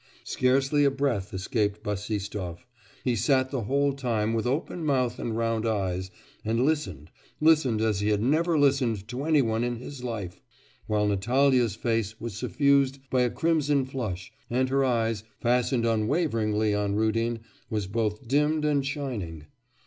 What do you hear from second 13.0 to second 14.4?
by a crimson flush,